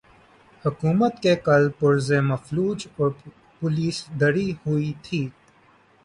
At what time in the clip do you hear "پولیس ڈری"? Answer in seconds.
3.61-4.51